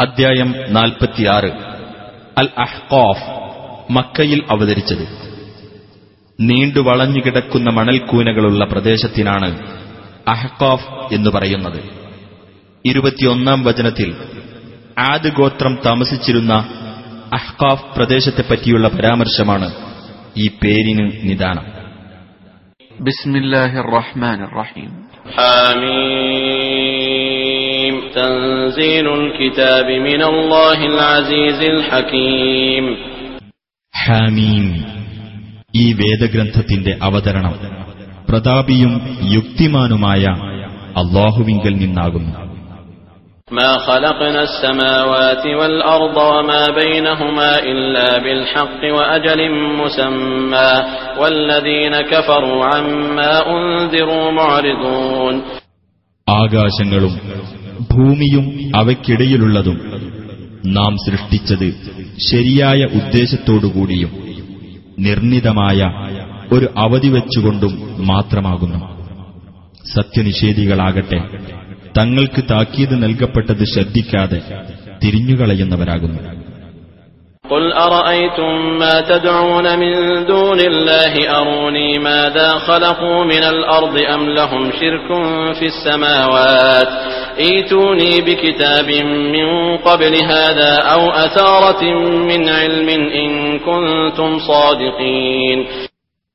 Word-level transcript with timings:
അദ്ധ്യായം 0.00 0.54
നാൽപ്പത്തിയാറ്. 0.68 1.50
അൽ 2.38 2.48
അഹ്കോഫ് 2.58 3.22
മക്കയിൽ 3.92 4.44
അവതരിച്ചത്. 4.50 5.08
നീണ്ടു 6.40 6.80
വളഞ്ഞുകിടക്കുന്ന 6.80 7.70
മണൽക്കൂനകളുള്ള 7.70 8.64
പ്രദേശത്തിനാണ് 8.64 9.58
അഹ്കോഫ് 10.28 11.14
എന്ന് 11.14 11.30
പറയുന്നത്. 11.30 11.80
ഇരുപത്തിയൊന്നാം 12.84 13.64
വചനത്തിൽ 13.64 14.16
ആദ് 14.98 15.28
ഗോത്രം 15.28 15.78
താമസിച്ചിരുന്ന 15.86 16.54
അഹ്കോഫ് 17.32 17.96
പ്രദേശത്തെപ്പറ്റിയുള്ള 17.96 18.88
പരാമർശമാണ് 18.88 19.70
ഈ 20.36 20.48
പേരിന് 20.48 21.30
നിദാനം. 21.30 21.64
ബിസ്മില്ലാഹിർ 23.00 23.94
റഹ്മാൻ 23.94 24.38
റഹീം. 24.60 24.90
ആമീൻ 25.44 27.27
تنزيل 28.13 29.07
الكتاب 29.15 29.87
من 30.01 30.21
الله 30.23 30.79
العزيز 30.85 31.59
الحكيم 31.73 32.85
ഹാമീം 33.93 34.65
ഈ 35.73 35.85
വേദഗ്രന്ഥത്തിന്റെ 35.99 36.93
അവതരണം 37.07 37.55
പ്രതാപിയും 38.29 38.93
യുക്തിമാനുമായ 39.35 40.23
അള്ളാഹുവിങ്കൽ 40.95 41.73
നിന്നാകുന്നു 41.83 42.33
ما 43.51 43.71
خلقنا 43.79 44.41
السماوات 44.43 45.43
والأرض 45.59 46.17
وما 46.33 46.63
بينهما 46.71 47.51
إلا 47.63 48.17
بالحق 48.17 48.81
وأجل 48.89 49.41
مسمى 49.81 50.71
والذين 51.19 51.95
كفروا 52.03 52.65
عما 52.65 53.33
أنذروا 53.49 54.31
معرضون 54.31 55.35
ആകാശങ്ങളും 56.30 57.14
ഭൂമിയും 57.94 58.60
അവയ്ക്കിടയിലുള്ളതും 58.76 59.78
നാം 60.66 60.96
സൃഷ്ടിച്ചത് 60.96 61.74
ശരിയായ 62.30 62.84
ഉദ്ദേശത്തോടുകൂടിയും 62.84 64.10
നിർണിതമായ 64.98 65.80
ഒരു 66.52 66.68
അവധി 66.76 67.08
വച്ചുകൊണ്ടും 67.08 67.72
മാത്രമാകുന്നു. 68.06 68.78
സത്യനിഷേധികളാകട്ടെ 69.94 71.20
തങ്ങൾക്ക് 71.98 72.42
താക്കീത് 72.50 73.02
നൽകപ്പെട്ടത് 73.02 73.64
ശ്രദ്ധിക്കാതെ 73.74 74.40
തിരിഞ്ഞുകളയുന്നവരാകുന്നു. 75.04 76.37
قل 77.47 77.73
أرأيتم 77.73 78.79
ما 78.79 79.01
تدعون 79.01 79.79
من 79.79 79.93
دون 80.25 80.59
الله 80.61 81.13
أروني 81.31 81.99
ماذا 81.99 82.49
خلقوا 82.59 83.23
من 83.25 83.43
الأرض 83.45 83.97
أم 83.97 84.29
لهم 84.29 84.71
شرك 84.71 85.07
في 85.59 85.65
السماوات 85.65 86.89
ايتوني 87.39 88.21
بكتاب 88.21 88.87
من 89.35 89.47
قبل 89.77 90.13
هذا 90.23 90.71
أو 90.93 91.11
أثارة 91.25 91.83
من 92.21 92.49
علم 92.49 92.89
إن 93.15 93.29
كنتم 93.59 94.29
صادقين 94.41 95.59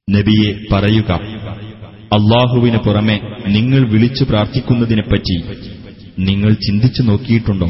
നബിയെ 0.08 0.50
പറയുക 0.70 1.11
അള്ളാഹുവിന് 2.12 2.78
പുറമെ 2.78 3.17
നിങ്ങൾ 3.47 3.83
വിളിച്ചു 3.89 4.25
പ്രാർത്ഥിക്കുന്നതിനെപ്പറ്റി 4.25 5.36
നിങ്ങൾ 6.28 6.53
ചിന്തിച്ചു 6.67 7.03
നോക്കിയിട്ടുണ്ടോ 7.03 7.69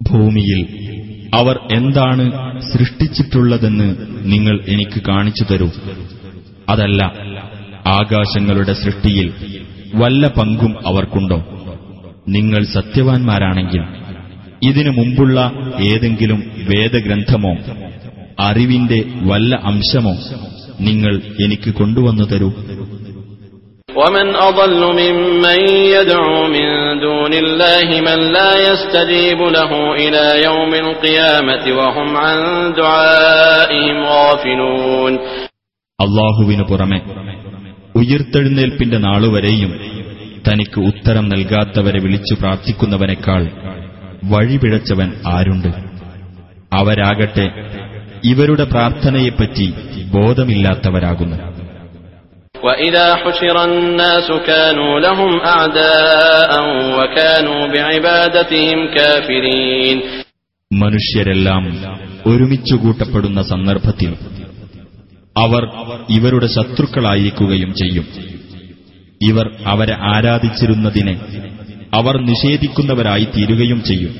ഭൂമിയിൽ 0.00 0.60
അവർ 1.37 1.59
എന്താണ് 1.71 2.25
സൃഷ്ടിച്ചിട്ടുള്ളതെന്ന് 2.73 3.95
നിങ്ങൾ 4.33 4.59
എനിക്ക് 4.67 5.01
കാണിച്ചു 5.07 5.53
തരൂ. 5.53 5.69
അതല്ല 6.69 7.03
ആകാശങ്ങളുടെ 7.87 8.73
സൃഷ്ടിയിൽ 8.73 9.33
വല്ല 9.95 10.27
പങ്കും 10.27 10.87
അവർക്കുണ്ടോ? 10.87 11.39
നിങ്ങൾ 12.27 12.63
സത്യവാൻമാരാണെങ്കിൽ 12.63 13.83
ഇതിനു 14.69 14.89
മുമ്പുള്ള 14.89 15.51
ഏതെങ്കിലും 15.81 16.43
വേദഗ്രന്ഥമോ 16.69 17.57
അറിവിന്റെ 18.39 19.03
വല്ല 19.21 19.55
അംശമോ 19.55 20.15
നിങ്ങൾ 20.79 21.21
എനിക്ക് 21.45 21.71
കൊണ്ടുവന്നു 21.73 22.23
തരൂ. 22.23 22.49
ومن 23.96 24.26
أضل 24.38 24.80
ممن 24.94 25.60
يدعو 25.96 26.46
من 26.48 26.66
دون 27.00 27.32
الله 27.34 27.88
من 28.00 28.18
لا 28.32 28.50
يستجيب 28.66 29.40
له 29.50 29.72
إلى 29.94 30.24
يوم 30.44 30.72
القيامة 30.76 31.64
وهم 31.78 32.08
عن 32.16 32.36
دعائهم 32.74 33.96
غافلون 34.06 35.12
അള്ളാഹുവിനു 35.98 36.64
പുറമെ 36.70 36.98
ഉയിർത്തെഴുന്നേൽപ്പിന്റെ 37.94 38.98
നാളുവരെയും 38.98 39.72
തനിക്ക് 40.46 40.80
ഉത്തരം 40.90 41.24
നൽകാത്തവരെ 41.28 42.00
വിളിച്ചു 42.00 42.34
പ്രാർത്ഥിക്കുന്നവനേക്കാൾ 42.34 43.42
വഴിപിഴച്ചവൻ 44.32 45.08
ആരുണ്ട് 45.34 45.70
അവരാകട്ടെ 46.72 47.46
ഇവരുടെ 48.24 48.64
പ്രാർത്ഥനയെപ്പറ്റി 48.64 49.66
ബോധമില്ലാത്തവരാകുന്നു 50.16 51.38
وإذا 52.62 53.14
حشر 53.16 53.56
الناس 53.64 54.28
كانوا 54.46 55.00
لهم 55.00 55.32
أعداء 55.46 56.50
وكانوا 56.96 57.60
بعبادتهم 57.68 58.78
كافرين 58.96 59.98
മനുഷ്യരെല്ലാം 60.70 61.64
ഒരുമിച്ചു 62.26 62.74
കൂട്ടപ്പെടുന്ന 62.76 63.40
സന്ദർഭത്തിൽ 63.44 64.12
അവർ 65.36 65.62
ഇവരുടെ 66.08 66.48
ശത്രുക്കളായിരിക്കുകയും 66.48 67.70
ചെയ്യും 67.72 68.06
ഇവർ 69.20 69.46
അവരെ 69.64 69.96
ആരാധിച്ചിരുന്നതിനെ 70.14 71.14
അവർ 71.92 72.14
നിഷേധിക്കുന്നവരായി 72.28 73.26
തീരുകയും 73.34 73.80
ചെയ്യും 73.88 74.14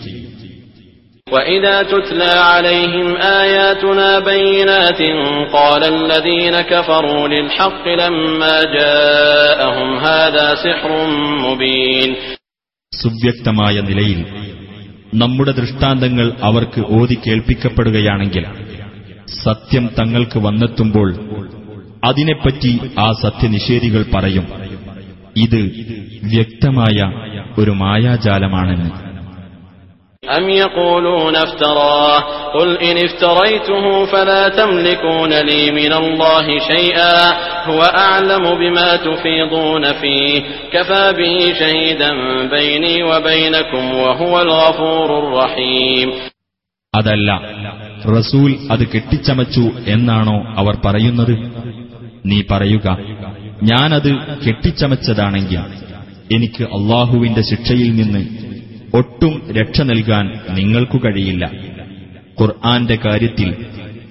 وإذا 1.26 1.82
تتلى 1.84 2.32
عليهم 2.46 3.08
آياتنا 3.42 4.08
بينات 4.22 5.00
قال 5.52 5.82
الذين 5.86 6.60
كفروا 6.62 7.28
للحق 7.28 7.84
لما 8.02 8.56
جاءهم 8.72 9.88
هذا 10.00 10.46
سحر 10.56 10.90
مبين 11.46 12.10
സുവ്യക്തമായ 12.92 13.76
നിലയിൽ 13.82 14.18
നമ്മുടെ 15.12 15.52
ദൃഷ്ടാന്തങ്ങൾ 15.52 16.26
അവർക്ക് 16.48 16.80
ഓതി 16.98 17.16
കേൾപ്പിക്കപ്പെടുകയാണെങ്കിൽ 17.24 18.44
സത്യം 19.44 19.84
തങ്ങൾക്ക് 19.98 20.38
വന്നെത്തുമ്പോൾ 20.38 21.08
അതിനെപ്പറ്റി 22.02 22.72
ആ 22.98 23.08
സത്യനിഷേധികൾ 23.24 24.02
പറയും 24.14 24.46
ഇത് 25.36 25.60
വ്യക്തമായ 26.32 26.98
ഒരു 27.58 27.72
മായാജാലമാണെന്ന് 27.82 28.90
أم 30.28 30.48
يقولون 30.50 31.36
افتراه 31.38 32.18
قل 32.52 32.78
إن 32.78 32.96
افتريته 32.98 33.84
فلا 34.06 34.48
تملكون 34.50 35.32
لي 35.40 35.70
من 35.72 35.92
الله 35.94 36.46
شيئا 36.70 37.16
هو 37.64 37.80
أعلم 37.82 38.44
بما 38.54 38.96
تفيضون 38.98 39.92
فيه 39.92 40.42
كفى 40.72 41.12
به 41.12 41.54
شهيدا 41.54 42.10
بيني 42.48 43.02
وبينكم 43.02 43.94
وهو 43.94 44.34
الغفور 44.40 45.08
الرحيم 45.18 46.08
അതല്ല 46.94 47.30
റസൂൽ 48.08 48.50
അത് 48.70 48.84
കെട്ടിച്ചമച്ചു 48.84 49.64
എന്നാണോ 49.86 50.36
അവർ 50.56 50.74
പറയുന്നത് 50.86 51.34
നീ 52.30 52.38
പറയുക 52.48 52.86
ഞാനത് 53.62 54.10
കെട്ടിച്ചമച്ചതാണെങ്കിൽ 54.44 55.62
എനിക്ക് 56.30 56.64
അള്ളാഹുവിന്റെ 56.76 57.42
ശിക്ഷയിൽ 57.50 57.90
നിന്ന് 57.96 58.22
ഒട്ടും 58.93 59.51
രക്ഷ 59.51 59.81
നൽകാൻ 59.81 60.33
നിങ്ങൾക്കു 60.49 60.97
കഴിയില്ല. 60.97 61.51
ഖുർആന്റെ 62.41 62.97
കാര്യത്തിൽ 63.05 63.55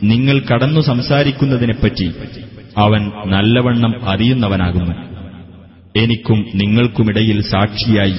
നിങ്ങൾ 0.03 0.39
കടന്നു 0.39 0.81
സംസാരിക്കുന്നതിനെപ്പറ്റി 0.81 2.13
അവൻ 2.79 3.13
നല്ലവണ്ണം 3.27 4.09
അറിയുന്നവനാകുന്നു. 4.09 4.93
എനിക്കും 5.97 6.47
നിങ്ങൾക്കുമിടയിൽ 6.55 7.41
സാക്ഷിയായി 7.41 8.17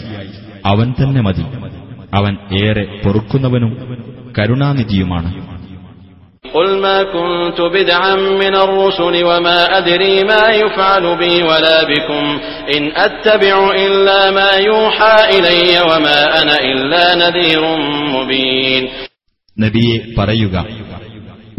അവൻ 0.65 0.91
തന്നെ 0.91 1.21
മതി. 1.21 1.43
അവൻ 2.13 2.37
ഏറെ 2.63 3.01
പൊറുക്കുന്നവനും 3.05 3.97
കരുണാനിധിയുമാണ്. 4.39 5.46
قل 6.46 6.80
ما 6.80 7.02
كنت 7.04 7.60
بدعا 7.60 8.14
من 8.14 8.54
الرسل 8.56 9.24
وما 9.24 9.78
أدري 9.78 10.24
ما 10.24 10.50
يفعل 10.52 11.16
بي 11.16 11.42
ولا 11.42 11.78
بكم 11.84 12.24
إن 12.76 12.82
أتبع 12.98 13.54
إلا 13.76 14.30
ما 14.30 14.50
يوحى 14.62 15.16
إلي 15.30 15.80
وما 15.82 16.18
أنا 16.42 16.56
إلا 16.62 17.04
نذير 17.14 17.62
مبين 18.08 18.84
നബിയെ 19.56 19.96
പറയുക 20.16 20.56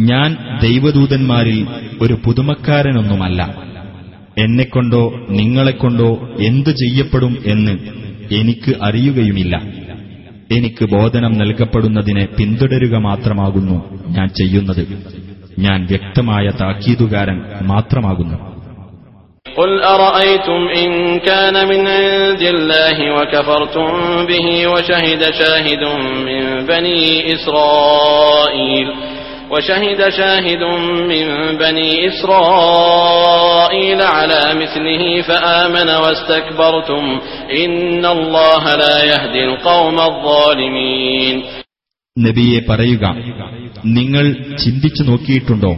ഞാൻ 0.03 0.29
ദൈവദൂതന്മാരിൽ 0.61 1.59
ഒരു 2.01 2.15
പുതുമക്കാരനൊന്നുമല്ല 2.25 3.41
എന്നെക്കൊണ്ടോ 4.37 5.01
നിങ്ങളെക്കൊണ്ടോ 5.29 6.09
എന്തു 6.39 6.71
ചെയ്യപ്പെടും 6.71 7.33
എന്ന് 7.45 7.73
എനിക്ക് 8.31 8.71
അറിയുകയുമില്ല 8.81 9.55
എനിക്ക് 10.51 10.85
ബോധനം 10.91 11.33
നൽകപ്പെടുന്നതിനെ 11.33 12.25
പിന്തുടരുക 12.37 12.95
മാത്രമാകുന്നു 13.07 13.77
ഞാൻ 14.09 14.27
ചെയ്യുന്നത് 14.39 14.83
ഞാൻ 15.59 15.79
വ്യക്തമായ 15.91 16.45
താക്കീതുകാരൻ 16.61 17.39
മാത്രമാകുന്നു 17.71 18.39
قل 19.55 19.71
أرأيتم 19.95 20.59
إن 20.75 20.89
كان 21.21 21.55
من 21.67 21.81
عند 21.89 22.41
الله 22.45 22.97
وكفرتم 23.15 23.87
به 24.25 24.47
وشهد 24.67 25.21
شاهد 25.31 25.83
من 26.27 26.41
بني 26.65 27.01
إسرائيل 27.35 28.87
وشهد 29.51 30.09
شاهد 30.11 30.63
من 31.03 31.25
بني 31.55 31.91
إسرائيل 32.07 34.01
على 34.11 34.43
مثله 34.55 35.21
فآمن 35.21 35.89
واستكبرتم 35.95 37.03
إن 37.55 38.05
الله 38.07 38.63
لا 38.75 38.97
يهدي 39.05 39.43
القوم 39.45 39.97
الظالمين 40.01 41.37
നബിയെ 42.17 42.59
പറയുക 42.67 43.05
നിങ്ങൾ 43.97 44.25
ചിന്തിച്ചു 44.63 45.03
നോക്കിയിട്ടുണ്ടോ 45.03 45.71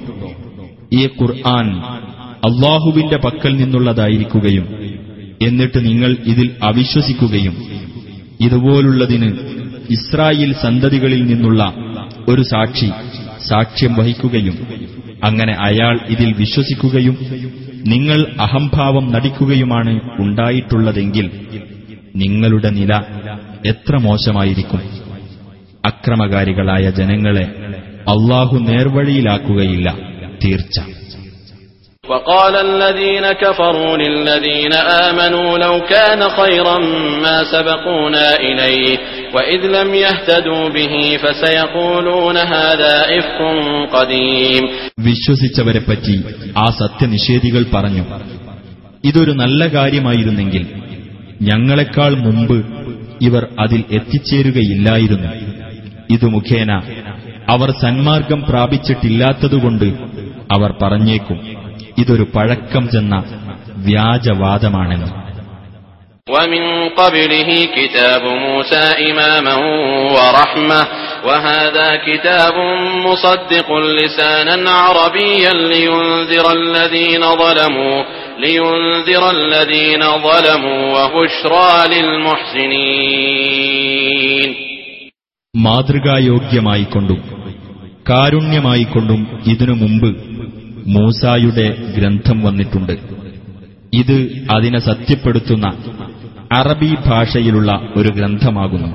ഈ 0.94 1.04
ഖുർആൻ 1.18 1.68
അള്ളാഹുവിന്റെ 2.44 3.18
പക്കൽ 3.18 3.54
നിന്നുള്ളതായിരിക്കുകയും 3.56 4.66
എന്നിട്ട് 5.46 5.80
നിങ്ങൾ 5.86 6.12
ഇതിൽ 6.26 6.48
അവിശ്വസിക്കുകയും 6.62 7.56
ഇതുപോലുള്ളതിന് 8.40 9.30
ഇസ്രായേൽ 9.90 10.52
സന്തതികളിൽ 10.64 11.22
നിന്നുള്ള 11.32 11.62
ഒരു 12.28 12.44
സാക്ഷി 12.52 12.90
സാക്ഷ്യം 13.49 13.97
വഹിക്കുകയും 13.97 14.57
അങ്ങനെ 15.25 15.53
അയാൾ 15.53 16.01
ഇതിൽ 16.09 16.33
വിശ്വസിക്കുകയും 16.33 17.19
നിങ്ങൾ 17.87 18.27
അഹംഭാവം 18.41 19.13
നടിക്കുകയുമാണ് 19.13 20.01
ഉണ്ടായിട്ടുള്ളതെങ്കിൽ 20.19 21.31
നിങ്ങളുടെ 22.17 22.71
നില 22.71 23.01
എത്ര 23.67 23.97
മോശമായിരിക്കും? 23.97 24.81
അക്രമകാരികളായ 25.85 26.91
ജനങ്ങളെ 26.91 27.45
അള്ളാഹു 28.09 28.57
നേർവഴിയിലാക്കുകയില്ല 28.59 29.95
തീർച്ച. 30.45 30.81
وقال 32.10 32.56
الذين 32.58 33.32
كفروا 33.34 33.98
للذين 33.98 34.74
آمنوا 35.04 35.58
لو 35.58 35.82
كان 35.86 36.22
خيرا 36.32 36.78
ما 37.24 37.44
سبقونا 37.46 38.28
إليه 38.40 38.98
وإذ 39.34 39.62
لم 39.68 39.90
يهتدوا 39.96 40.70
به 40.70 40.94
فسيقولون 41.18 42.38
هذا 42.38 42.94
إفك 43.12 43.40
قديم 43.94 44.64
വിശ്വസിച്ചവരെപ്പറ്റി 45.06 46.16
ആ 46.58 46.68
സത്യനിഷേധികൾ 46.82 47.64
പറഞ്ഞു 47.74 48.04
ഇതൊരു 49.04 49.34
നല്ല 49.34 49.62
കാര്യമായിരുന്നെങ്കിൽ 49.68 50.64
ഞങ്ങളെക്കാൾ 51.42 52.12
മുമ്പ് 52.18 52.58
ഇവർ 53.22 53.44
അതിൽ 53.60 53.82
എത്തിച്ചേരുകയില്ലായിരുന്നു 53.90 55.32
ഇതു 56.10 56.28
മുഖേന 56.28 56.72
അവർ 57.50 57.70
സന്മാർഗം 57.84 58.40
പ്രാപിച്ചിട്ടില്ലാത്തതുകൊണ്ട് 58.44 59.88
അവർ 60.52 60.72
പറഞ്ഞേക്കും 60.84 61.40
ഇതൊരു 61.98 62.26
പഴക്കം 62.36 62.86
ചെന്ന 62.94 63.16
വ്യാജവാദമാണെന്ന് 63.88 65.12
ومن 66.28 66.64
قبله 66.92 67.50
كتاب 67.78 68.24
موسى 68.40 68.84
إماما 69.04 69.56
ورحمة 70.16 70.82
وهذا 71.26 71.90
كتاب 71.98 72.56
مصدق 73.06 73.68
لسانا 73.98 74.56
عربيا 74.80 75.54
لينذر 75.72 76.46
الذين 76.54 77.24
ظلموا 77.36 77.98
لينذر 78.40 79.24
الذين 79.32 80.02
ظلموا 80.20 80.82
وبشرى 80.96 81.72
للمحسنين 83.16 84.50
മാതൃകായോഗ്യമായിക്കൊണ്ടും 85.54 87.20
കാരുണ്യമായിക്കൊണ്ടും 88.10 89.20
ഇതിനു 89.46 89.74
മുമ്പ് 89.74 90.10
മൂസായുടെ 90.94 91.68
ഗ്രന്ഥം 91.96 92.40
വന്നിട്ടുണ്ട് 92.44 92.96
ഇത് 93.94 94.18
അതിനെ 94.52 94.80
സത്യപ്പെടുത്തുന്ന 94.88 95.68
അറബി 96.56 96.90
ഭാഷയിലുള്ള 97.06 97.70
ഒരു 97.96 98.10
ഗ്രന്ഥമാകുന്നു 98.18 98.90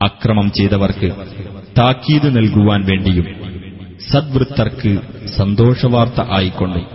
അക്രമം 0.00 0.48
ചെയ്തവർക്ക് 0.58 1.08
താക്കീത് 1.76 2.28
നൽകുവാൻ 2.36 2.80
വേണ്ടിയും 2.88 3.28
സദ്വൃത്തർക്ക് 4.10 4.94
സന്തോഷവാർത്ത 5.38 6.20
ആയിക്കൊണ്ടും 6.38 6.86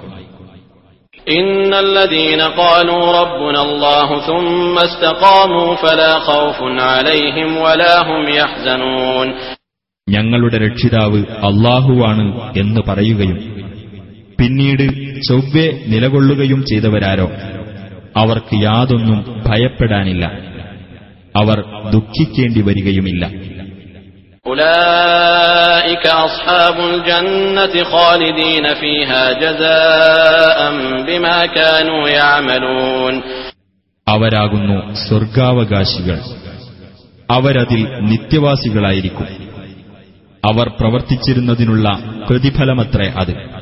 إن 1.36 1.50
الذين 1.84 2.42
قالوا 2.58 3.04
ربنا 3.14 3.62
الله 3.62 4.08
ثم 4.22 4.76
استقاموا 4.80 5.70
فلا 5.78 6.14
خوف 6.22 6.58
عليهم 6.90 7.50
ولا 7.58 7.96
هم 8.02 8.22
يحزنون 8.34 9.28
ഞങ്ങളുടെ 10.08 10.58
രക്ഷിതാവ് 10.60 11.20
അള്ളാഹുവാണ് 11.44 12.26
എന്ന് 12.56 12.82
പറയുകയും 12.82 13.38
പിന്നീട് 14.39 14.83
ചൊവ്വെ 15.23 15.85
നിലകൊള്ളുകയും 15.87 16.65
ചെയ്തവരാരോ? 16.65 17.31
അവർക്ക് 18.17 18.63
യാതൊന്നും 18.63 19.43
ഭയപ്പെടാനില്ല. 19.47 20.33
അവർ 21.37 21.65
ദുഃഖിക്കേണ്ടി 21.91 22.61
വരികയുമില്ല. 22.61 23.31
അവരാകുന്നു 34.09 34.95
സ്വർഗാവകാശികൾ 34.95 36.21
അവരതിൽ 37.31 37.87
നിത്യവാസികളായിരിക്കും. 38.01 39.27
അവർ 40.45 40.69
പ്രവർത്തിച്ചിരുന്നതിനുള്ള 40.69 41.99
പ്രതിഫലമത്രേ 42.29 43.09
അത്. 43.09 43.62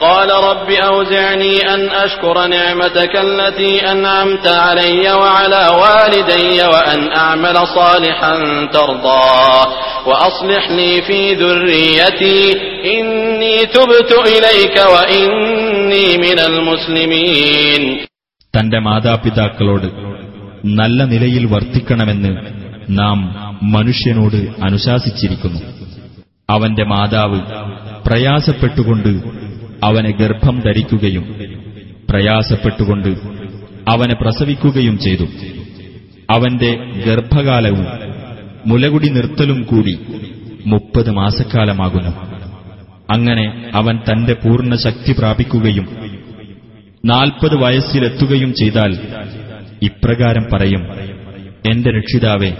قال 0.00 0.30
رب 0.42 0.70
أوزعني 0.82 1.74
أن 1.74 1.80
أشكر 1.98 2.46
نعمتك 2.48 3.14
التي 3.18 3.72
أنعمت 3.92 4.46
علي 4.58 5.12
وعلى 5.12 5.62
والدي 5.74 6.58
وأن 6.64 7.00
أعمل 7.14 7.56
صالحا 7.68 8.34
ترضاه 8.72 9.66
وأصلح 10.06 10.70
لي 10.70 11.02
في 11.02 11.34
ذريتي 11.34 12.40
إني 12.94 13.56
تبت 13.68 14.10
إليك 14.26 14.76
وإني 14.94 16.06
من 16.18 16.38
المسلمين 16.40 17.82
തന്റെ 18.54 18.78
മാതാപിതാക്കളോട് 18.80 19.88
നല്ല 20.78 21.00
നിലയിൽ 21.04 21.44
വർത്തിക്കണമെന്ന് 21.46 22.32
നാം 22.98 23.18
മനുഷ്യനോട് 23.72 24.38
അനുശാസിച്ചിരിക്കുന്നു 24.66 25.60
അവന്റെ 26.48 26.84
മാതാവ് 26.84 27.38
പ്രയാസപ്പെട്ടുകൊണ്ട് 28.06 29.10
അവനെ 29.83 30.11
ഗർഭം 30.11 30.59
ധരിക്കുകയും 30.59 31.25
പ്രയാസപ്പെട്ടുകൊണ്ട് 32.09 33.09
അവനെ 33.89 34.13
പ്രസവിക്കുകയും 34.13 34.97
ചെയ്തു. 34.97 35.25
അവന്റെ 36.29 36.77
ഗർഭകാലവും 37.05 37.87
മുലകുടി 38.65 39.09
നിർത്തലും 39.09 39.63
കൂടി 39.63 39.99
മുപ്പത് 40.65 41.11
മാസക്കാലമാകുന്നു. 41.11 42.13
അങ്ങനെ 43.15 43.71
അവൻ 43.75 43.99
തന്റെ 44.11 44.33
പൂർണ 44.33 44.75
ശക്തി 44.75 45.11
പ്രാപിക്കുകയും 45.11 45.87
നാൽപ്പത് 47.05 47.55
വയസ്സിലെത്തുകയും 47.55 48.53
ചെയ്താൽ 48.53 48.91
ഇപ്രകാരം 49.81 50.47
പറയും 50.53 50.83
എന്റെ 51.67 51.91
രക്ഷിതാവേ 51.91 52.51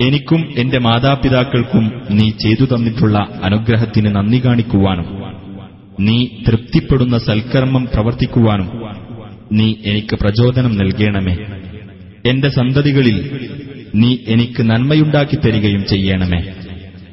എനിക്കും 0.00 0.54
എന്റെ 0.58 0.78
മാതാപിതാക്കൾക്കും 0.78 1.84
നീ 2.10 2.30
ചെയ്തു 2.30 2.64
തന്നിട്ടുള്ള 2.64 3.18
അനുഗ്രഹത്തിന് 3.42 4.16
നന്ദി 4.16 4.42
കാണിക്കുവാനും 4.44 5.31
നീ 6.00 6.28
തൃപ്തിപ്പെടുന്ന 6.48 7.18
സൽക്കർമ്മം 7.18 7.88
പ്രവർത്തിക്കുവാനും 7.94 8.70
നീ 9.52 9.74
എനിക്ക് 9.84 10.16
പ്രചോദനം 10.16 10.76
നൽകണമേ. 10.76 11.36
എന്റെ 12.26 12.48
സന്തതികളിൽ 12.48 13.48
നീ 13.94 14.16
എനിക്ക് 14.26 14.62
നന്മയുണ്ടാക്കി 14.62 15.36
തരികയും 15.36 15.86
ചെയ്യണമേ. 15.86 16.42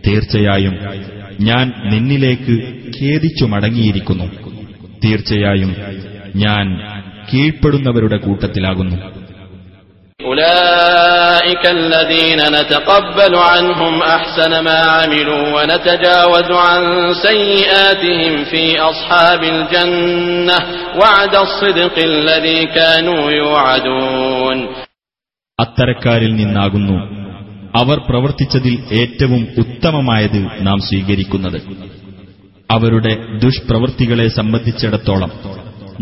തീർച്ചയായും 0.07 0.77
ഞാൻ 1.39 1.73
നിന്നിലേക്ക് 1.91 2.73
ഖേദിച്ചു 3.01 3.45
മടങ്ങിയിരിക്കുന്നു. 3.45 4.23
തീർച്ചയായും 5.05 5.75
ഞാൻ 6.35 6.79
കീഴ്പ്പെടുന്നവരുടെ 7.33 8.17
കൂട്ടത്തിലാകുന്നു. 8.17 9.18
أولئك 10.20 11.64
الذين 11.68 12.40
نتقبل 12.50 13.34
عنهم 13.46 13.94
أحسن 14.04 14.52
ما 14.60 14.78
عملوا 14.92 15.44
ونتجاوز 15.54 16.48
عن 16.64 16.80
سيئاتهم 17.20 18.44
في 18.44 18.64
أصحاب 18.82 19.40
الجنة 19.46 20.56
وعد 20.96 21.34
الصدق 21.38 21.96
الذي 22.04 22.60
كانوا 22.68 23.22
يوعدون 23.32 24.58
അത്തരക്കാരിൽ 25.58 26.32
നിന്നാകുന്നു 26.34 26.96
അവർ 27.74 27.98
പ്രവർത്തിച്ചതിൽ 28.06 28.72
ഏറ്റവും 28.94 29.42
ഉത്തമമായത് 29.62 30.38
നാം 30.62 30.78
സ്വീകരിക്കുന്നത് 30.88 31.58
അവരുടെ 32.70 33.12
ദുഷ്പ്രവൃത്തികളെ 33.44 34.26
സംബന്ധിച്ചിടത്തോളം 34.38 35.32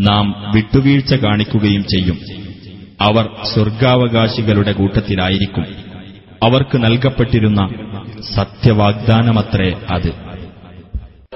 നാം 0.07 0.25
വിട്ടുവീഴ്ച 0.53 1.13
കാണിക്കുകയും 1.23 1.83
ചെയ്യും 1.93 2.17
അവർ 2.99 3.25
സ്വർഗാവകാശികളുടെ 3.53 4.71
കൂട്ടത്തിലായിരിക്കും 4.71 5.65
അവർക്ക് 6.41 6.77
നൽകപ്പെട്ടിരുന്ന 6.85 7.61
സത്യവാഗ്ദാനമത്രേ 8.37 9.71
അത് 9.93 10.11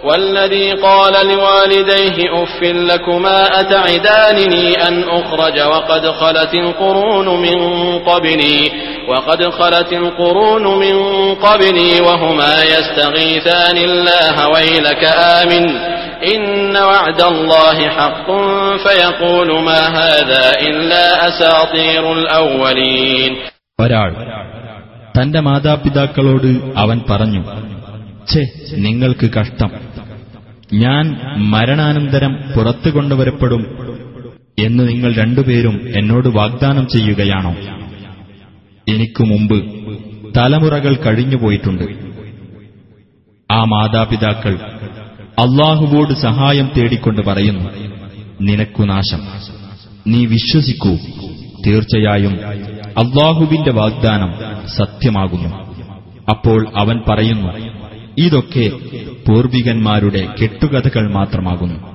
والذي 0.04 0.68
قال 0.82 1.28
لوالديه 1.28 2.18
أف 2.44 2.60
لكما 2.90 3.40
أتعدانني 3.62 4.88
أن 4.88 4.96
أخرج 5.12 5.58
وقد 5.64 6.04
خلت 6.12 6.54
القرون 6.56 7.28
من 7.42 7.58
قبلي 8.00 8.60
وقد 9.10 9.50
خلت 9.50 9.94
القرون 9.94 10.66
من 10.80 10.96
قبلي 11.38 12.02
وهما 12.02 12.56
يستغيثان 12.66 13.78
الله 13.80 14.36
ويلك 14.48 15.04
آمن 15.40 15.64
إن 16.26 16.44
وعد 16.84 17.22
الله 17.24 17.78
حق 17.90 18.28
فيقول 18.78 19.50
ما 19.64 19.82
هذا 20.00 20.46
إلا 20.62 21.06
أساطير 21.30 22.04
الأولين 22.14 23.32
ഒരാൾ 23.80 24.12
തന്റെ 25.16 25.40
മാതാപിതാക്കളോട് 25.42 26.50
അവൻ 26.78 26.98
പറഞ്ഞു 27.10 27.42
ഛേ 28.28 28.42
നിങ്ങൾക്ക് 28.86 29.28
കഷ്ടം 29.38 29.72
ഞാൻ 30.78 31.06
മരണാനന്തരം 31.54 32.34
പുറത്തു 32.56 32.90
കൊണ്ടുവരപ്പെടും 32.90 33.64
എന്ന് 34.60 34.84
നിങ്ങൾ 34.88 35.12
രണ്ടുപേരും 35.14 35.76
എന്നോട് 35.98 36.28
വാഗ്ദാനം 36.38 36.86
ചെയ്യുകയാണോ 36.88 37.54
എനിക്കു 38.88 39.24
മുമ്പ് 39.24 39.58
തലമുറകൾ 40.38 40.94
കഴിഞ്ഞുപോയിട്ടുണ്ട് 41.06 41.86
ആ 43.50 43.60
മാതാപിതാക്കൾ 43.66 44.54
അള്ളാഹുവോട് 45.39 46.13
സഹായം 46.13 46.71
തേടിക്കൊണ്ട് 46.77 47.23
പറയുന്നു 47.23 47.71
നിനക്കു 48.41 48.83
നാശം. 48.83 49.21
നീ 50.07 50.27
വിശ്വസിക്കൂ. 50.27 50.97
തീർച്ചയായും 51.67 52.39
അള്ളാഹുവിന്റെ 52.99 53.73
വാഗ്ദാനം 53.73 54.33
സത്യമാകുന്നു. 54.77 55.57
അപ്പോൾ 56.31 56.73
അവൻ 56.77 57.01
പറയുന്നു 57.09 57.53
ഇതൊക്കെ 58.19 58.71
പൂർവികന്മാരുടെ 59.29 60.29
കെട്ടുകഥകൾ 60.43 61.13
മാത്രമാകുന്നു. 61.13 61.92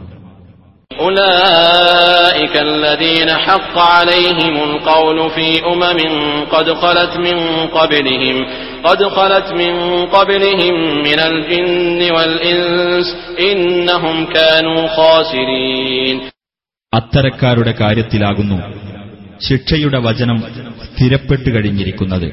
أولئك 1.22 2.54
الذين 2.58 3.30
حق 3.38 3.76
عليهم 3.78 4.54
القول 4.64 5.30
في 5.30 5.48
أمم 5.64 5.98
قد 6.46 6.72
خلت 6.74 7.16
من 7.18 7.36
قبلهم 7.68 8.36
قد 8.84 9.04
خلت 9.08 9.48
من 9.52 9.72
قبلهم 10.06 10.74
من 11.00 11.18
الجن 11.22 12.00
والإنس 12.12 13.06
إنهم 13.42 14.16
كانوا 14.28 14.82
خاسرين 14.88 16.16
അത്തരക്കാരുടെ 16.92 17.72
കാര്യത്തിലാകുന്നു 17.74 18.56
ശിക്ഷയുടെ 19.40 19.98
വചനം 20.06 20.38
സ്ഥിരപ്പെട്ടു 20.86 21.48
കഴിഞ്ഞിരിക്കുന്നത് 21.50 22.26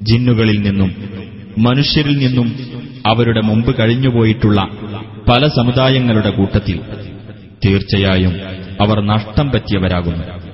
ജിന്നുകളിൽ 0.00 0.58
നിന്നും 0.62 0.90
മനുഷ്യരിൽ 1.66 2.16
നിന്നും 2.22 2.48
അവരുടെ 3.06 3.42
മുമ്പ് 3.48 3.72
കഴിഞ്ഞുപോയിട്ടുള്ള 3.78 4.60
പല 5.26 5.42
സമുദായങ്ങളുടെ 5.58 6.30
കൂട്ടത്തിൽ 6.38 6.76
തീർച്ചയായും 7.65 8.33
അവർ 8.81 8.99
നഷ്ടം 8.99 9.51
പറ്റിയവരാകുന്നു. 9.51 10.47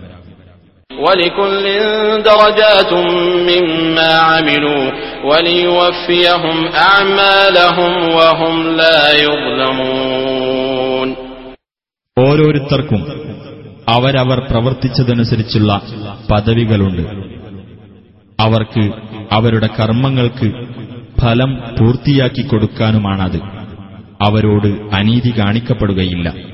ഓരോരുത്തർക്കും 12.20 13.24
അവരവർ 13.90 14.40
പ്രവർത്തിച്ചതനുസരിച്ചുള്ള 14.52 15.82
പദവികളുണ്ട്. 16.32 17.02
അവർക്ക് 18.42 18.92
അവരുടെ 19.32 19.68
കർമ്മങ്ങൾക്ക് 19.68 20.52
ഫലം 21.22 21.56
പൂർത്തിയാക്കി 21.80 22.42
കൊടുക്കാനുമാണത്. 22.42 23.40
അവരോട് 24.22 24.96
അനീതി 24.96 25.34
കാണിക്കപ്പെടുകയില്ല. 25.40 26.53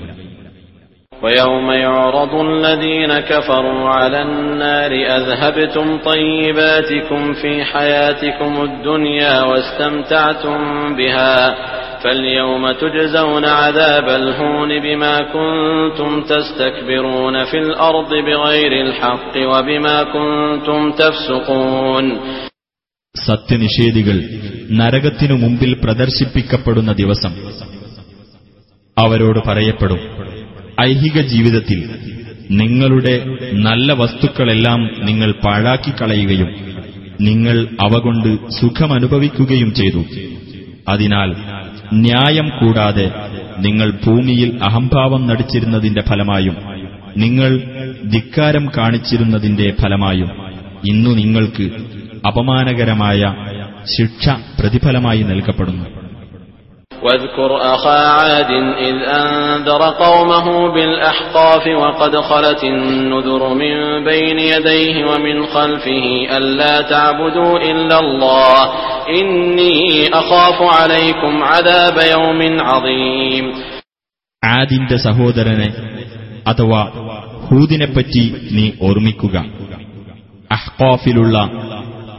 ويوم 1.23 1.71
يعرض 1.71 2.35
الذين 2.43 3.21
كفروا 3.23 3.89
على 3.91 4.23
النار 4.23 4.91
أذهبتم 5.11 5.99
طيباتكم 6.01 7.33
في 7.35 7.65
حياتكم 7.65 8.63
الدنيا 8.63 9.43
واستمتعتم 9.43 10.59
بها 10.97 11.37
فاليوم 12.03 12.73
تجزون 12.73 13.45
عذاب 13.45 14.09
الهون 14.11 14.81
بما 14.81 15.17
كنتم 15.29 16.23
تستكبرون 16.25 17.45
في 17.45 17.59
الأرض 17.59 18.11
بغير 18.21 18.73
الحق 18.81 19.35
وبما 19.45 19.99
كنتم 20.07 20.81
تفسقون 20.95 22.07
സത്യനിഷേധികൾ 23.15 24.17
നരകത്തിനു 24.79 25.35
മുമ്പിൽ 25.43 25.73
പ്രദർശിപ്പിക്കപ്പെടുന്ന 25.83 26.93
ദിവസം 26.93 27.33
അവരോട് 28.97 29.41
പറയപ്പെടും 29.41 30.01
ഐഹിക 30.82 31.22
ജീവിതത്തിൽ 31.22 31.80
നിങ്ങളുടെ 32.52 33.14
നല്ല 33.52 33.94
വസ്തുക്കളെല്ലാം 33.94 34.90
നിങ്ങൾ 35.00 35.32
പാഴാക്കി 35.46 35.92
കളയുകയും 36.02 36.50
നിങ്ങൾ 37.22 37.68
അവ 37.82 37.98
കൊണ്ട് 37.98 38.30
സുഖമനുഭവിക്കുകയും 38.60 39.74
ചെയ്തു. 39.74 40.02
അതിനാൽ 40.88 41.30
ന്യായം 41.94 42.50
കൂടാതെ 42.60 43.08
നിങ്ങൾ 43.60 43.92
ഭൂമിയിൽ 44.06 44.60
അഹംഭാവം 44.64 45.28
നടിച്ചിരുന്നതിന്റെ 45.28 46.02
ഫലമായും 46.02 46.56
നിങ്ങൾ 47.18 47.52
ധിക്കാരം 48.10 48.72
കാണിച്ചിരുന്നതിന്റെ 48.78 49.74
ഫലമായും 49.82 50.30
ഇന്നു 50.90 51.10
നിങ്ങൾക്ക് 51.10 51.66
അപമാനകരമായ 52.28 53.22
ശിക്ഷ 53.96 54.26
പ്രതിഫലമായി 54.60 55.24
നൽകപ്പെടുന്നു. 55.24 55.86
واذكر 57.03 57.51
أخا 57.65 57.99
عاد 58.11 58.51
إذ 58.81 58.97
أنذر 59.15 59.83
قومه 59.97 60.47
بالأحقاف 60.69 61.67
وقد 61.69 62.17
خلت 62.19 62.65
النذر 62.67 63.55
من 63.55 63.75
بين 64.05 64.39
يديه 64.39 65.05
ومن 65.07 65.47
خلفه 65.47 66.05
ألا 66.31 66.81
تعبدوا 66.83 67.59
إلا 67.61 67.99
الله 67.99 68.59
إني 69.13 69.79
أخاف 70.13 70.59
عليكم 70.75 71.43
عذاب 71.45 71.97
يوم 72.11 72.41
عظيم 72.63 73.45
ആദിന്റെ 74.43 74.97
സഹോദരനെ 74.99 75.69
അഥവാ 76.47 76.81
ഹൂദിനെപ്പറ്റി 77.47 78.25
നീ 78.57 78.67
ഓർമ്മിക്കുക 78.81 79.37
അഹ്കാഫിലുള്ള 80.51 81.37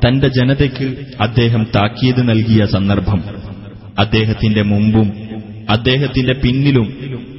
തന്റെ 0.05 0.27
ജനതയ്ക്ക് 0.27 0.87
അദ്ദേഹം 1.19 1.61
താക്കീത് 1.75 2.21
നൽകിയ 2.29 2.63
സന്ദർഭം 2.65 3.19
അദ്ദേഹത്തിന്റെ 4.01 4.63
മുമ്പും 4.71 5.07
അദ്ദേഹത്തിന്റെ 5.69 6.33
പിന്നിലും 6.43 6.87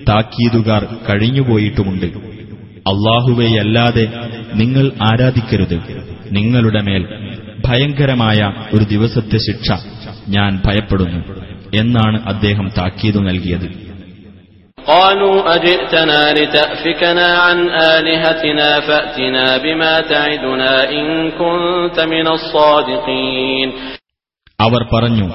താക്കീതുകാർ 0.08 0.82
കഴിഞ്ഞുപോയിട്ടുമുണ്ട് 1.08 2.08
അള്ളാഹുവെയല്ലാതെ 2.90 4.04
നിങ്ങൾ 4.54 4.84
ആരാധിക്കരുത് 5.02 5.78
നിങ്ങളുടെ 6.32 6.80
മേൽ 6.82 7.02
ഭയങ്കരമായ 7.66 8.40
ഒരു 8.74 8.84
ദിവസത്തെ 8.92 9.38
ശിക്ഷ 9.46 9.68
ഞാൻ 10.28 10.52
ഭയപ്പെടുന്നു 10.66 11.20
എന്നാണ് 11.80 12.20
അദ്ദേഹം 12.34 12.68
താക്കീതു 12.78 13.22
നൽകിയത് 13.28 13.68
قالوا 14.88 15.36
أجئتنا 15.56 16.20
لتأفكنا 16.32 17.28
عن 17.38 17.58
آلهتنا 17.94 18.68
فأتنا 18.80 19.46
بما 19.58 19.94
تعدنا 20.06 20.72
إن 20.90 21.06
كنت 21.32 21.96
من 22.06 22.26
الصادقين 22.28 23.68
അവർ 24.58 24.82
പറഞ്ഞു 24.92 25.26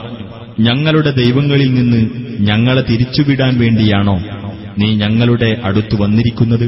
ഞങ്ങളുടെ 0.68 1.12
ദൈവങ്ങളിൽ 1.22 1.70
നിന്ന് 1.78 2.02
ഞങ്ങളെ 2.50 2.84
തിരിച്ചുവിടാൻ 2.90 3.54
വേണ്ടിയാണോ 3.64 4.16
നീ 4.80 4.90
ഞങ്ങളുടെ 4.96 5.50
അടുത്തു 5.70 5.96
വന്നിരിക്കുന്നത് 6.02 6.68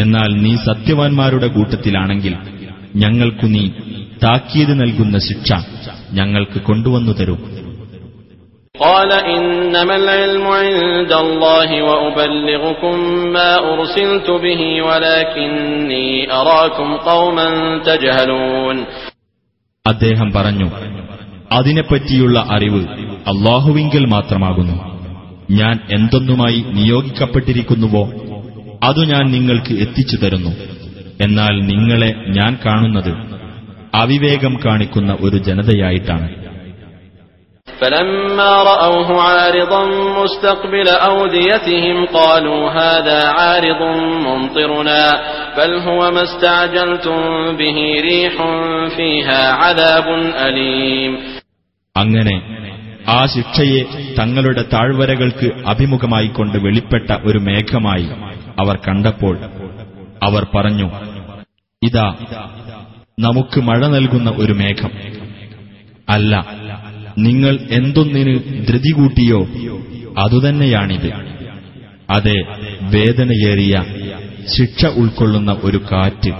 എന്നാൽ 0.00 0.30
നീ 0.44 0.52
സത്യവാൻമാരുടെ 0.68 1.48
കൂട്ടത്തിലാണെങ്കിൽ 1.56 2.34
ഞങ്ങൾക്കു 3.02 3.46
നീ 3.54 3.64
താക്കീത് 4.22 4.74
നൽകുന്ന 4.82 5.16
ശിക്ഷ 5.28 5.50
ഞങ്ങൾക്ക് 6.18 6.60
കൊണ്ടുവന്നു 6.68 7.14
തരൂ 7.20 7.36
قال 8.74 9.10
إنما 9.30 9.94
العلم 9.96 10.46
عند 10.62 11.12
الله 11.24 11.70
وأبلغكم 11.82 12.94
ما 13.32 13.50
أرسلت 13.64 14.28
به 14.44 14.60
ولكني 14.82 16.08
أراكم 16.34 16.88
قوما 17.04 17.48
تجهلون 17.80 18.76
അദ്ദേഹം 19.86 20.28
പറഞ്ഞു 20.36 20.66
അതിനെപ്പറ്റിയുള്ള 21.52 22.38
അറിവ് 22.56 22.82
അള്ളാഹുവിങ്കിൽ 23.32 24.04
മാത്രമാകുന്നു 24.06 24.76
ഞാൻ 25.58 25.76
എന്തൊന്നുമായി 25.90 26.60
നിയോഗിക്കപ്പെട്ടിരിക്കുന്നുവോ 26.72 28.04
അതു 28.84 29.02
ഞാൻ 29.04 29.24
നിങ്ങൾക്ക് 29.30 29.72
എത്തിച്ചു 29.84 30.16
തരുന്നു 30.16 30.52
എന്നാൽ 31.24 31.54
നിങ്ങളെ 31.70 32.10
ഞാൻ 32.28 32.52
കാണുന്നത് 32.64 33.12
അവിവേകം 33.94 34.54
കാണിക്കുന്ന 34.64 35.12
ഒരു 35.20 35.38
ജനതയായിട്ടാണ് 35.48 36.28
فلما 37.68 38.62
رأوه 38.64 39.22
عارضا 39.22 39.82
مستقبل 40.16 40.88
أوديتهم 41.00 42.06
قالوا 42.08 42.70
هذا 42.72 43.20
عارض 43.30 43.82
ممطرنا 44.26 45.04
بل 45.56 45.74
هو 45.78 46.10
ما 46.10 46.22
استعجلتم 46.22 47.20
به 47.52 47.76
ريح 48.02 48.34
فيها 48.90 49.52
عذاب 49.52 50.06
أليم 50.38 51.12
അങ്ങനെ 51.95 52.35
ആ 53.09 53.25
ശിക്ഷയെ 53.25 53.81
തങ്ങളുടെ 54.19 54.63
താഴ്വരകൾക്ക് 54.73 55.49
അഭിമുഖമായിക്കൊണ്ട് 55.65 56.57
വെളിപ്പെട്ട 56.57 57.11
ഒരു 57.23 57.39
മേഘമായി 57.39 58.07
അവർ 58.59 58.75
കണ്ടപ്പോൾ 58.87 59.35
അവർ 60.23 60.43
പറഞ്ഞു 60.55 60.87
ഇതാ 61.81 62.07
നമുക്ക് 63.19 63.59
മഴ 63.61 63.81
നൽകുന്ന 63.87 64.29
ഒരു 64.43 64.53
മേഘം. 64.53 64.91
അല്ല 66.09 66.33
നിങ്ങൾ 67.17 67.53
എന്തൊന്നിന് 67.69 68.33
ധൃതി 68.67 68.91
കൂട്ടിയോ 68.91 69.39
അതുതന്നെയാണിത്. 70.17 71.11
അതെ 72.09 72.37
വേദനയേറിയ 72.95 73.75
ശിക്ഷ 74.55 74.85
ഉൾക്കൊള്ളുന്ന 75.01 75.51
ഒരു 75.63 75.79
കാറ്റ്. 75.91 76.31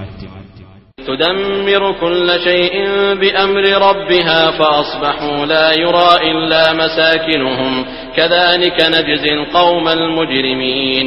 تدمر 0.99 1.83
كل 1.95 2.29
شيء 2.45 2.75
بأمر 3.15 3.65
ربها 3.89 4.51
فأصبحوا 4.51 5.47
لا 5.47 5.67
يرى 5.75 6.11
إلا 6.31 6.63
مساكنهم 6.75 7.73
كذلك 8.17 8.79
نجزي 8.89 9.33
القوم 9.35 9.85
المجرمين 9.91 11.07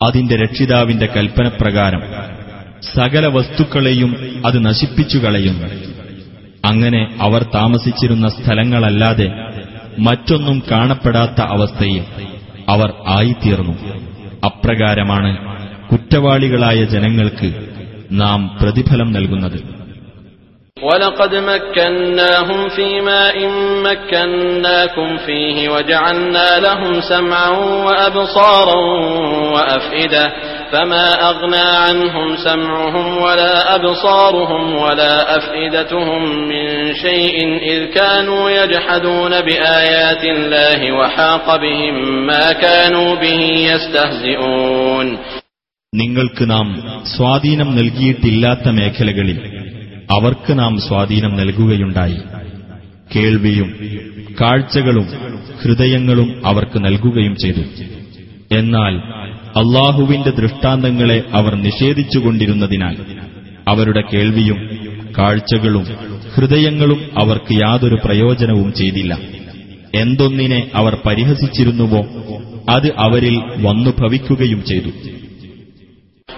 അതിന്റെ 0.00 0.36
രക്ഷിതാവിന്റെ 0.36 1.06
കൽപ്പനപ്രകാരം 1.14 2.02
സകല 2.96 3.24
വസ്തുക്കളെയും 3.36 4.10
അത് 4.46 4.58
നശിപ്പിച്ചു 4.66 5.18
കളയുന്നു 5.18 5.66
അങ്ങനെ 6.64 7.02
അവർ 7.20 7.42
താമസിച്ചിരുന്ന 7.52 8.26
സ്ഥലങ്ങളല്ലാതെ 8.28 9.28
മറ്റൊന്നും 9.98 10.58
കാണപ്പെടാത്ത 10.70 11.40
അവസ്ഥയിൽ 11.54 12.02
അവർ 12.68 12.90
ആയിത്തീർന്നു 13.16 13.74
അപ്രകാരമാണ് 14.48 15.32
കുറ്റവാളികളായ 15.90 16.78
ജനങ്ങൾക്ക് 16.94 17.48
നാം 18.22 18.40
പ്രതിഫലം 18.62 19.12
നൽകുന്നത് 19.12 19.60
ولقد 20.82 21.34
مكناهم 21.34 22.68
في 22.68 23.00
ماء 23.00 23.36
مكناكم 23.88 25.16
فيه 25.16 25.68
وجعلنا 25.68 26.58
لهم 26.58 27.00
سمعا 27.00 27.48
وأبصارا 27.86 28.76
وأفئدة 29.54 30.32
فما 30.72 31.30
أغنى 31.30 31.56
عنهم 31.56 32.36
سمعهم 32.36 33.06
ولا 33.18 33.74
أبصارهم 33.74 34.74
ولا 34.74 35.36
أفئدتهم 35.36 36.48
من 36.48 36.94
شيء 36.94 37.36
إذ 37.62 37.84
كانوا 37.84 38.50
يجحدون 38.50 39.40
بآيات 39.40 40.24
الله 40.24 40.92
وحاق 40.92 41.56
بهم 41.56 42.26
ما 42.26 42.52
كانوا 42.52 43.14
به 43.14 43.40
يستهزئون 43.72 45.18
നിങ്ങൾക്ക് 45.95 46.49
നാം 46.49 46.81
സ്വാധീനം 47.15 47.75
നൽകിയിട്ടില്ലാത്ത 47.75 48.69
മേഖലകളിൽ 48.69 49.37
അവർക്ക് 50.11 50.59
നാം 50.59 50.77
സ്വാധീനം 50.77 51.37
നൽകുകയുണ്ടായി. 51.37 52.17
കേൾവിയും 53.15 53.69
കാഴ്ചകളും 54.41 55.07
ഹൃദയങ്ങളും 55.63 56.41
അവർക്ക് 56.45 56.85
നൽകുകയും 56.85 57.35
ചെയ്തു. 57.35 57.61
എന്നാൽ 58.51 58.93
അള്ളാഹുവിന്റെ 59.59 60.29
ദൃഷ്ടാന്തങ്ങളെ 60.29 61.23
അവർ 61.31 61.55
നിഷേധിച്ചുകൊണ്ടിരുന്നതിനാൽ 61.55 62.97
അവരുടെ 63.67 64.03
കേൾവിയും 64.13 64.59
കാഴ്ചകളും 65.17 65.85
ഹൃദയങ്ങളും 66.35 66.99
അവർക്ക് 67.21 67.53
യാതൊരു 67.53 67.97
പ്രയോജനവും 68.05 68.73
ചെയ്തില്ല. 68.73 69.17
എന്തൊന്നിനെ 69.95 70.71
അവർ 70.75 70.97
പരിഹസിച്ചിരുന്നുവോ 71.05 72.01
അത് 72.69 72.87
അവരിൽ 72.97 73.37
വന്നു 73.37 73.89
ഭവിക്കുകയും 73.99 74.65
ചെയ്തു. 74.65 74.89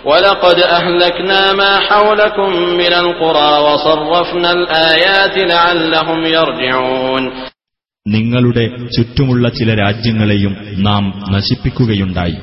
ولقد 0.05 0.59
أهلكنا 0.79 1.53
ما 1.55 1.73
حولكم 1.81 2.51
من 2.75 2.93
القرى 2.95 3.53
وصرفنا 3.67 4.51
الآيات 4.53 5.35
لعلهم 5.53 6.21
يرجعون 6.37 7.23
നിങ്ങളുടെ 8.07 8.65
ചുറ്റുമുള്ള 8.95 9.45
ചില 9.59 9.71
രാജ്യങ്ങളെയും 9.83 10.53
നാം 10.87 11.05
നശിപ്പിക്കുകയുണ്ടായി 11.35 12.37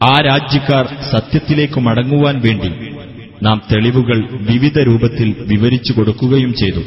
ആ 0.00 0.14
രാജ്യക്കാർ 0.28 0.84
സത്യത്തിലേക്ക് 1.12 1.78
മടങ്ങുവാൻ 1.86 2.36
വേണ്ടി 2.46 2.70
നാം 3.42 3.58
തെളിവുകൾ 3.70 4.18
വിവിധ 4.50 4.76
രൂപത്തിൽ 4.88 5.28
വിവരിച്ചു 5.52 5.92
കൊടുക്കുകയും 5.96 6.52
ചെയ്തു 6.62 6.82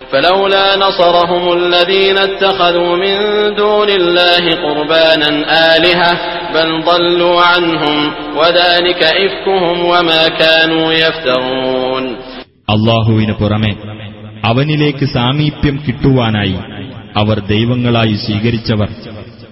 فلولا 0.00 0.66
نصرهم 0.76 1.44
الذين 1.52 2.18
اتخذوا 2.20 2.92
من 2.96 3.16
دون 3.56 3.88
الله 3.92 4.44
قربانا 4.56 5.30
آلهة 5.72 6.10
بل 6.54 6.70
ضلوا 6.84 7.38
عنهم 7.42 7.96
وذلك 8.36 9.02
إفكهم 9.18 9.78
وما 9.84 10.22
كانوا 10.34 10.86
يفترون 11.02 12.04
അള്ളാഹുവിന് 12.68 13.34
പുറമെ 13.40 13.72
അവനിലേക്ക് 14.44 15.06
സാമീപ്യം 15.14 15.76
കിട്ടുവാനായി 15.86 16.56
അവർ 17.16 17.36
ദൈവങ്ങളായി 17.48 18.14
സ്വീകരിച്ചവർ 18.24 18.90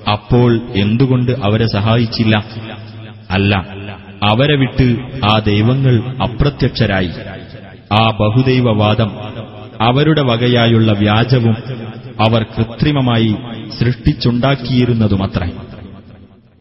അപ്പോൾ 0.06 0.50
എന്തുകൊണ്ട് 0.74 1.32
അവരെ 1.46 1.66
സഹായിച്ചില്ല 1.68 2.34
അല്ല 3.30 3.52
അവരെ 4.24 4.56
വിട്ട് 4.56 4.86
ആ 5.24 5.34
ദൈവങ്ങൾ 5.50 5.94
അപ്രത്യക്ഷരായി 6.26 7.12
ആ 7.94 8.04
ബഹുദൈവവാദം 8.20 9.10
അവരുടെ 9.86 10.22
വകയായുള്ള 10.30 10.92
വ്യാജവും 11.02 11.56
അവർ 12.20 12.42
കൃത്രിമമായി 12.54 13.30
സൃഷ്ടിച്ചുണ്ടാക്കിയിരുന്നതുമത്രേ 13.78 15.48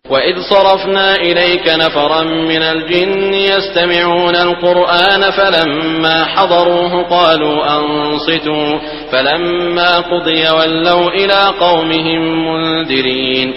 وإذ 0.05 0.35
صرفنا 0.43 1.15
إليك 1.19 1.65
نفرا 1.75 2.23
من 2.23 2.61
الجن 2.65 3.33
يستمعون 3.45 4.35
القرآن 4.37 5.31
فلما 5.31 6.25
حضروه 6.25 7.03
قالوا 7.05 7.57
أنصتوا 7.77 8.69
فلما 9.11 9.91
قضي 10.03 10.43
ولوا 10.49 11.05
إلى 11.11 11.39
قومهم 11.59 12.21
منذرين 12.47 13.49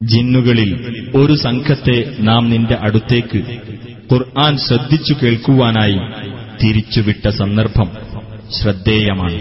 ജിന്നുകളിൽ 0.00 0.70
ഒരു 1.14 1.34
സംഘത്തെ 1.42 1.96
നാം 2.20 2.42
നിന്റെ 2.50 2.76
അടുത്തേക്ക് 2.86 3.40
ഖുർആൻ 4.10 4.52
ശ്രദ്ധിച്ചു 4.66 5.14
കേൾക്കുവാനായി 5.20 5.96
തിരിച്ചുവിട്ട 6.60 7.24
സന്ദർഭം 7.40 7.88
ശ്രദ്ധേയമാണ് 8.58 9.38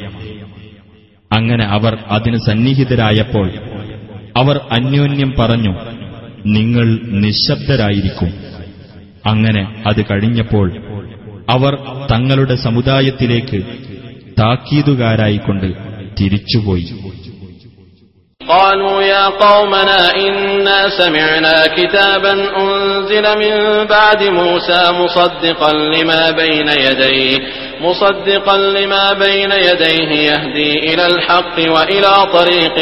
അങ്ങനെ 1.31 1.65
അവർ 1.77 1.93
അതിന് 2.15 2.39
സന്നിഹിതരായപ്പോൾ 2.47 3.47
അവർ 4.35 4.55
അന്യോന്യം 4.75 5.31
പറഞ്ഞു 5.39 5.73
നിങ്ങൾ 6.55 6.87
നിശബ്ദരായിരിക്കും 7.23 8.29
അങ്ങനെ 9.25 9.63
അത് 9.87 10.01
കഴിഞ്ഞപ്പോൾ 10.09 10.67
അവർ 11.49 11.73
തങ്ങളുടെ 12.11 12.55
സമുദായത്തിലേക്ക് 12.65 13.59
താക്കീതുകാരായിക്കൊണ്ട് 14.41 15.69
തിരിച്ചുപോയി 16.19 16.87
قالوا 18.41 19.01
يا 19.03 19.25
قومنا 19.45 20.01
إنا 20.17 20.79
سمعنا 20.91 21.55
كتابا 21.77 22.33
أنزل 22.57 23.25
من 23.37 23.53
بعد 23.87 24.21
موسى 24.39 24.81
مصدقا 24.93 25.71
لما 25.95 26.31
بين 26.33 26.69
يديه 26.79 27.39
مصدقا 27.81 28.57
لما 28.77 29.13
بين 29.15 29.51
يديه 29.51 30.09
يهدي 30.29 30.71
إلى 30.89 31.05
الحق 31.07 31.55
وإلى 31.67 32.13
طريق 32.33 32.75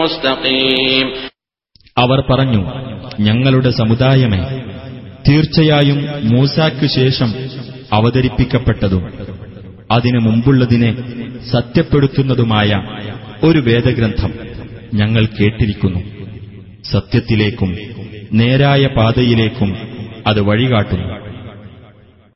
مستقيم 0.00 1.06
അവർ 2.01 2.23
പറഞ്ഞു 2.29 2.65
ഞങ്ങളുടെ 3.19 3.69
സമുദായമേ 3.69 4.41
തീർച്ചയായും 5.29 6.05
മൂസാക്കു 6.23 6.85
ശേഷം 6.85 7.33
അവതരിപ്പിക്കപ്പെട്ടതും 7.93 9.03
അതിനു 9.91 10.19
മുമ്പുള്ളതിനെ 10.19 10.95
സത്യപ്പെടുത്തുന്നതുമായ 11.51 12.81
ഒരു 13.43 13.59
വേദഗ്രന്ഥം 13.59 14.33
ഞങ്ങൾ 14.93 15.25
കേട്ടിരിക്കുന്നു. 15.25 15.99
സത്യത്തിലേക്കും 16.91 17.77
നേരായ 18.33 18.87
പാതയിലേക്കും 18.87 19.77
അത് 20.27 20.41
വഴികാട്ടുന്നു. 20.41 21.20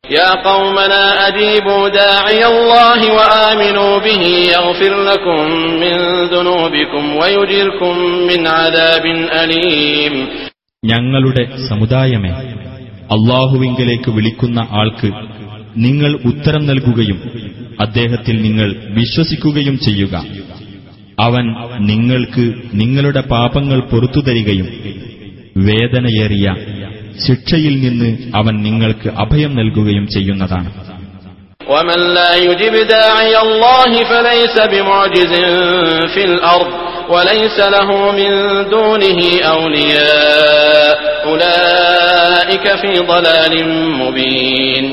يا 0.05 0.31
قومنا 0.43 1.05
أجيبوا 1.29 1.89
داعي 1.91 2.43
الله 2.47 3.01
وآمنوا 3.13 3.99
به 3.99 4.23
يغفر 4.51 4.93
لكم 5.05 5.41
من 5.77 5.95
ذنوبكم 6.27 7.05
ويجركم 7.17 7.95
من 8.29 8.41
عذاب 8.51 9.05
أليم 9.35 10.15
ഞങ്ങളുടെ 10.83 11.43
സമുദായമേ 11.71 12.33
അള്ളാഹുവിങ്കലേക്ക് 13.17 14.11
വിളിക്കുന്ന 14.17 14.59
ആൾക്ക് 14.81 15.09
നിങ്ങൾ 15.79 16.13
ഉത്തരം 16.31 16.63
നൽകുകയും 16.67 17.19
അദ്ദേഹത്തിൽ 17.79 18.37
നിങ്ങൾ 18.43 18.69
വിശ്വസിക്കുകയും 18.99 19.77
ചെയ്യുക 19.87 20.15
അവൻ 21.19 21.45
നിങ്ങൾക്ക് 21.91 22.45
നിങ്ങളുടെ 22.81 23.23
പാപങ്ങൾ 23.33 23.79
പൊറത്തു 23.91 24.21
തരികയും 24.21 24.69
വേദനയേറിയ 25.69 26.47
ശിക്ഷയിൽ 27.25 27.75
നിന്ന് 27.81 28.09
അവൻ 28.35 28.55
നിങ്ങൾക്ക് 28.63 29.09
അഭയം 29.25 29.53
നൽകുകയും 29.61 30.07
ചെയ്യുന്നതാണ് 30.15 30.71
ومن 31.71 32.01
لا 32.17 32.33
يجب 32.45 32.75
داعي 32.91 33.35
الله 33.39 33.93
فليس 34.05 34.57
بمعجز 34.73 35.33
في 36.15 36.23
الأرض 36.25 36.69
وليس 37.09 37.59
له 37.69 37.89
من 38.13 38.31
دونه 38.71 39.21
أولياء 39.53 40.95
أولئك 41.27 42.67
في 42.77 42.93
ضلال 43.07 43.55
مبين 44.01 44.85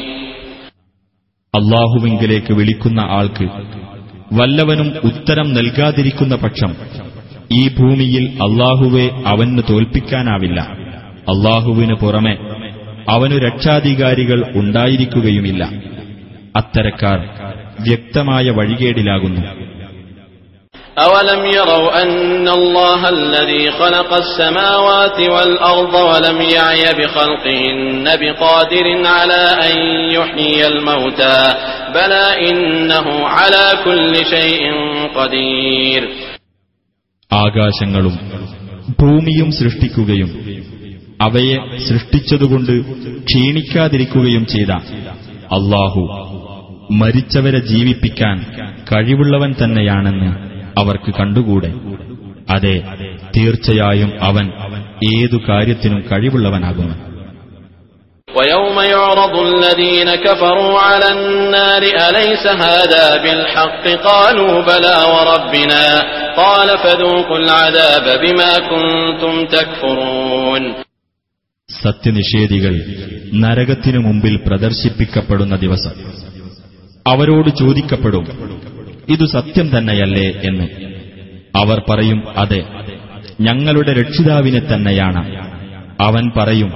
അള്ളാഹുവിങ്കിലേക്ക് 1.53 2.53
വിളിക്കുന്ന 2.53 3.01
ആൾക്ക് 3.17 3.45
വല്ലവനും 4.31 4.89
ഉത്തരം 5.09 5.47
നൽകാതിരിക്കുന്ന 5.53 6.35
പക്ഷം 6.35 6.71
ഈ 7.51 7.63
ഭൂമിയിൽ 7.77 8.23
അള്ളാഹുവെ 8.45 9.05
അവന് 9.31 9.61
തോൽപ്പിക്കാനാവില്ല 9.69 10.59
അള്ളാഹുവിനു 11.31 11.95
പുറമെ 11.95 12.33
അവനു 13.07 13.35
രക്ഷാധികാരികൾ 13.45 14.39
ഉണ്ടായിരിക്കുകയുമില്ല 14.55 15.63
അത്തരക്കാർ 16.55 17.19
വ്യക്തമായ 17.79 18.45
വഴികേടിലാകുന്നു 18.57 19.41
أولم 20.97 21.41
يروا 21.51 22.03
أن 22.03 22.47
الله 22.49 23.09
الذي 23.09 23.71
خلق 23.71 24.11
السماوات 24.15 25.19
والأرض 25.33 25.93
ولم 26.03 26.37
يعي 26.51 26.83
بخلقهن 26.93 28.05
بقادر 28.17 28.85
على 29.09 29.43
أن 29.61 29.75
يحيي 30.11 30.61
الموتى 30.67 31.39
بلى 31.93 32.25
إنه 32.49 33.07
على 33.27 33.65
كل 33.85 34.13
شيء 34.27 34.63
قدير 35.15 36.01
ആകാശങ്ങളും 37.31 38.15
ഭൂമിയും 38.99 39.49
സൃഷ്ടിക്കുകയും 39.51 40.29
അവയെ 41.25 41.55
സൃഷ്ടിച്ചതുകൊണ്ട് 41.87 42.73
ക്ഷീണിക്കാതിരിക്കുകയും 43.27 44.43
ചെയ്ത 44.53 44.71
അള്ളാഹു 45.57 46.03
മരിച്ചവരെ 47.01 47.59
ജീവിപ്പിക്കാൻ 47.69 48.37
കഴിവുള്ളവൻ 48.91 49.51
തന്നെയാണെന്ന് 49.53 50.29
അവർക്ക് 50.79 51.11
കണ്ടുകൂടെ 51.13 51.71
അതെ 52.51 52.75
തീർച്ചയായും 53.37 54.11
അവൻ 54.23 54.47
ഏതു 55.13 55.39
കാര്യത്തിനും 55.49 56.01
കഴിവുള്ളവനാകുന്നു 56.11 56.95
ويوم 58.27 58.77
يعرض 58.95 59.35
الذين 59.41 60.09
كفروا 60.17 60.79
على 60.79 61.07
النار 61.11 61.83
أليس 62.07 62.45
هذا 62.65 63.05
بالحق 63.17 63.83
قالوا 64.03 64.61
بلى 64.63 64.97
وربنا 65.07 65.85
قال 66.37 66.69
فذوقوا 66.77 67.37
العذاب 67.37 68.05
بما 68.23 68.51
كنتم 68.65 69.33
تكفرون 69.47 70.63
സത്യനിഷേധികൾ 71.80 72.82
നരകത്തിനു 73.34 73.98
മുമ്പിൽ 73.98 74.36
പ്രദർശിപ്പിക്കപ്പെടുന്ന 74.36 75.56
ദിവസം. 75.56 75.90
അവരോട് 77.06 77.50
ചോദിക്കപ്പെടും 77.50 78.26
ഇതു 79.08 79.24
സത്യം 79.24 79.78
തന്നെയല്ലേ? 79.78 80.40
എന്ന്. 80.44 80.68
അവർ 81.56 81.82
പറയും 81.90 82.38
അതെ 82.38 82.64
ഞങ്ങളുടെ 83.40 83.92
രക്ഷിതാവിനെ 83.92 84.60
തന്നെയാണ്. 84.74 85.52
അവൻ 86.00 86.30
പറയും 86.36 86.72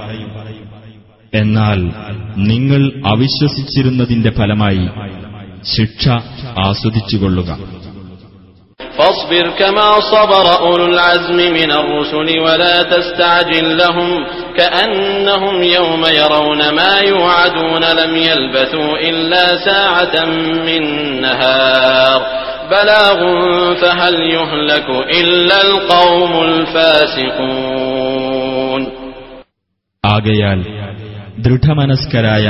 എന്നാൽ 1.33 1.91
നിങ്ങൾ 2.37 3.03
അവിശ്വസിച്ചിരുന്നതിന്റെ 3.05 4.31
ഫലമായി 4.31 4.87
ശിക്ഷ 5.77 6.09
ആസ്വദിച്ചുകൊള്ളുക. 6.65 7.59
فاصبر 8.98 9.50
كما 9.50 10.00
صبر 10.02 10.46
أولو 10.62 10.86
العزم 10.86 11.36
من 11.36 11.70
الرسل 11.72 12.28
ولا 12.40 12.82
تستعجل 12.84 13.66
لهم 13.78 14.10
كأنهم 14.56 15.62
يوم 15.62 16.02
يرون 16.14 16.60
ما 16.70 16.94
يوعدون 17.02 17.84
لم 18.00 18.12
يلبثوا 18.18 18.92
إلا 19.00 19.44
ساعة 19.58 20.24
من 20.66 20.82
نهار 21.20 22.20
بلاغ 22.70 23.18
فهل 23.74 24.14
يهلك 24.30 24.88
إلا 25.12 25.58
القوم 25.62 26.32
الفاسقون 27.82 28.82
ആകയാൽ 30.04 30.60
ദൃഢമനസ്കരായ 31.46 32.46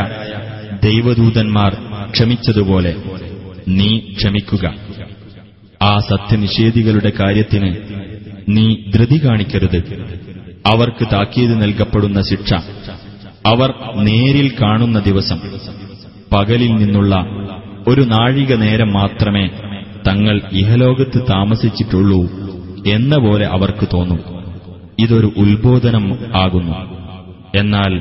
ദൈവദൂതന്മാർ 0.87 1.73
ക്ഷമിച്ചതുപോലെ 2.15 2.93
നീ 3.79 3.91
ക്ഷമിക്കുക 4.17 4.65
ആ 5.82 6.00
സത്യനിഷേധികളുടെ 6.00 7.12
കാര്യത്തിന് 7.20 7.76
നീ 8.50 8.76
ധൃതി 8.96 9.26
കാണിക്കരുത്. 9.26 10.06
അവർക്ക് 10.66 11.08
താക്കീത് 11.14 11.62
നൽകപ്പെടുന്ന 11.62 12.22
ശിക്ഷ 12.22 12.54
അവർ 13.46 13.74
നേരിൽ 13.96 14.52
കാണുന്ന 14.62 15.00
ദിവസം 15.00 15.40
പകലിൽ 16.34 16.76
നിന്നുള്ള 16.76 17.26
ഒരു 17.88 18.02
നാഴിക 18.02 18.56
നേരം 18.56 18.94
മാത്രമേ 18.94 19.48
തങ്ങൾ 20.08 20.42
ഇഹലോകത്ത് 20.52 21.22
താമസിച്ചിട്ടുള്ളൂ 21.30 22.22
എന്ന 22.88 23.18
പോലെ 23.18 23.46
അവർക്ക് 23.46 23.88
തോന്നും. 23.94 24.20
ഇതൊരു 25.00 25.34
ഉത്ബോധനം 25.38 26.20
ആകുന്നു. 26.36 26.98
എന്നാൽ 27.56 28.00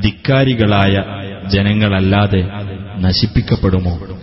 ധിക്കാരികളായ 0.00 1.04
ജനങ്ങളല്ലാതെ 1.48 2.48
നശിപ്പിക്കപ്പെടുമോ? 2.98 4.17